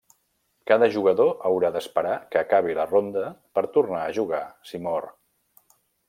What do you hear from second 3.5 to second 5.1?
per tornar a jugar si mor.